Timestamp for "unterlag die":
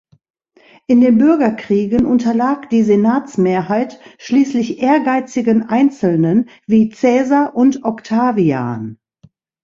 2.07-2.81